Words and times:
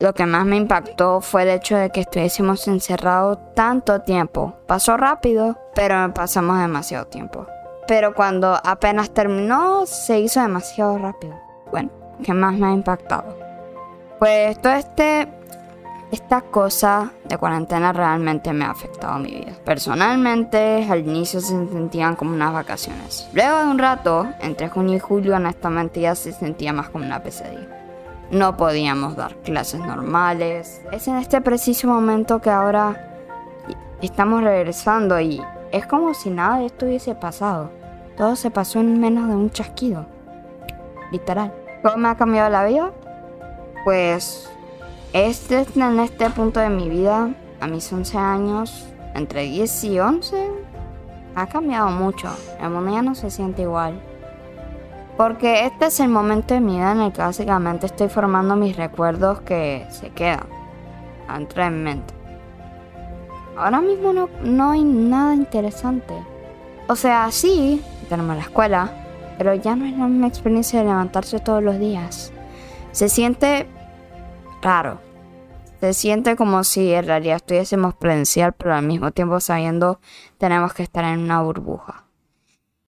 Lo 0.00 0.14
que 0.14 0.26
más 0.26 0.46
me 0.46 0.54
impactó 0.54 1.20
fue 1.20 1.42
el 1.42 1.48
hecho 1.48 1.76
de 1.76 1.90
que 1.90 2.02
estuviésemos 2.02 2.68
encerrados 2.68 3.38
tanto 3.56 4.00
tiempo. 4.02 4.54
Pasó 4.68 4.96
rápido, 4.96 5.58
pero 5.74 6.14
pasamos 6.14 6.60
demasiado 6.60 7.08
tiempo. 7.08 7.48
Pero 7.88 8.14
cuando 8.14 8.56
apenas 8.62 9.10
terminó, 9.10 9.86
se 9.86 10.20
hizo 10.20 10.40
demasiado 10.40 10.98
rápido. 10.98 11.34
Bueno, 11.72 11.90
¿qué 12.22 12.32
más 12.32 12.54
me 12.54 12.68
ha 12.68 12.72
impactado? 12.74 13.36
Pues 14.20 14.62
todo 14.62 14.74
este 14.74 15.26
esta 16.12 16.42
cosa 16.42 17.10
de 17.24 17.36
cuarentena 17.36 17.92
realmente 17.92 18.52
me 18.52 18.66
ha 18.66 18.70
afectado 18.70 19.18
mi 19.18 19.32
vida. 19.32 19.52
Personalmente, 19.64 20.86
al 20.88 21.00
inicio 21.00 21.40
se 21.40 21.48
sentían 21.48 22.14
como 22.14 22.34
unas 22.34 22.52
vacaciones. 22.52 23.28
Luego 23.32 23.58
de 23.58 23.66
un 23.66 23.78
rato, 23.80 24.28
entre 24.38 24.68
junio 24.68 24.94
y 24.94 25.00
julio, 25.00 25.34
honestamente 25.34 26.00
ya 26.00 26.14
se 26.14 26.30
sentía 26.30 26.72
más 26.72 26.88
como 26.88 27.04
una 27.04 27.20
pesadilla. 27.20 27.77
No 28.30 28.56
podíamos 28.58 29.16
dar 29.16 29.36
clases 29.36 29.80
normales. 29.80 30.82
Es 30.92 31.08
en 31.08 31.16
este 31.16 31.40
preciso 31.40 31.88
momento 31.88 32.40
que 32.40 32.50
ahora 32.50 33.16
estamos 34.02 34.42
regresando 34.42 35.18
y 35.18 35.42
es 35.72 35.86
como 35.86 36.12
si 36.12 36.28
nada 36.28 36.58
de 36.58 36.66
esto 36.66 36.84
hubiese 36.84 37.14
pasado. 37.14 37.70
Todo 38.18 38.36
se 38.36 38.50
pasó 38.50 38.80
en 38.80 39.00
menos 39.00 39.28
de 39.28 39.34
un 39.34 39.50
chasquido. 39.50 40.04
Literal. 41.10 41.54
¿Cómo 41.82 41.96
me 41.96 42.08
ha 42.08 42.16
cambiado 42.16 42.50
la 42.50 42.66
vida? 42.66 42.92
Pues 43.84 44.50
este, 45.14 45.66
en 45.74 46.00
este 46.00 46.28
punto 46.28 46.60
de 46.60 46.68
mi 46.68 46.90
vida, 46.90 47.30
a 47.60 47.66
mis 47.66 47.90
11 47.90 48.18
años, 48.18 48.88
entre 49.14 49.44
10 49.44 49.84
y 49.84 50.00
11, 50.00 50.50
ha 51.34 51.46
cambiado 51.46 51.88
mucho. 51.88 52.28
El 52.60 52.70
mundo 52.70 52.92
ya 52.92 53.00
no 53.00 53.14
se 53.14 53.30
siente 53.30 53.62
igual. 53.62 54.02
Porque 55.18 55.66
este 55.66 55.86
es 55.86 55.98
el 55.98 56.10
momento 56.10 56.54
de 56.54 56.60
mi 56.60 56.76
vida 56.76 56.92
en 56.92 57.00
el 57.00 57.12
que 57.12 57.20
básicamente 57.20 57.86
estoy 57.86 58.08
formando 58.08 58.54
mis 58.54 58.76
recuerdos 58.76 59.40
que 59.40 59.84
se 59.90 60.10
quedan 60.10 60.46
entre 61.28 61.64
en 61.64 61.82
mente. 61.82 62.14
Ahora 63.56 63.80
mismo 63.80 64.12
no, 64.12 64.28
no 64.44 64.70
hay 64.70 64.84
nada 64.84 65.34
interesante. 65.34 66.14
O 66.86 66.94
sea, 66.94 67.32
sí, 67.32 67.82
tenemos 68.08 68.36
la 68.36 68.42
escuela, 68.42 68.92
pero 69.36 69.54
ya 69.54 69.74
no 69.74 69.86
es 69.86 69.98
la 69.98 70.06
misma 70.06 70.28
experiencia 70.28 70.78
de 70.78 70.86
levantarse 70.86 71.40
todos 71.40 71.64
los 71.64 71.80
días. 71.80 72.32
Se 72.92 73.08
siente 73.08 73.66
raro. 74.62 75.00
Se 75.80 75.94
siente 75.94 76.36
como 76.36 76.62
si 76.62 76.92
en 76.92 77.06
realidad 77.06 77.36
estuviésemos 77.36 77.94
presencial, 77.94 78.52
pero 78.52 78.72
al 78.72 78.86
mismo 78.86 79.10
tiempo 79.10 79.40
sabiendo 79.40 79.98
tenemos 80.38 80.74
que 80.74 80.84
estar 80.84 81.04
en 81.04 81.18
una 81.18 81.42
burbuja. 81.42 82.07